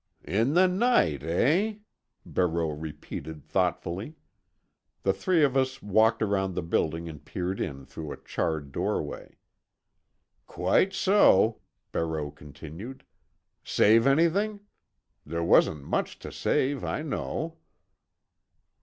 "In 0.25 0.55
the 0.55 0.67
night, 0.67 1.21
eh?" 1.21 1.75
Barreau 2.25 2.69
repeated 2.71 3.43
thoughtfully. 3.45 4.15
The 5.03 5.13
three 5.13 5.43
of 5.43 5.55
us 5.55 5.83
walked 5.83 6.23
around 6.23 6.55
the 6.55 6.63
building 6.63 7.07
and 7.07 7.23
peered 7.23 7.59
in 7.59 7.85
through 7.85 8.11
a 8.11 8.17
charred 8.17 8.71
doorway. 8.71 9.37
"Quite 10.47 10.91
so," 10.93 11.61
Barreau 11.91 12.31
continued. 12.31 13.05
"Save 13.63 14.07
anything? 14.07 14.61
There 15.23 15.43
wasn't 15.43 15.83
much 15.83 16.17
to 16.25 16.31
save, 16.31 16.83
I 16.83 17.03
know." 17.03 17.57